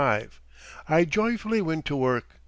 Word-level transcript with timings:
I 0.89 1.05
joyfully 1.07 1.61
went 1.61 1.85
to 1.85 1.95
work. 1.95 2.39